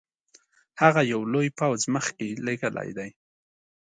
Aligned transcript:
هغه 0.81 1.01
یو 1.13 1.21
لوی 1.33 1.47
پوځ 1.59 1.79
مخکي 1.95 2.29
لېږلی 2.45 2.89
دی. 2.97 3.09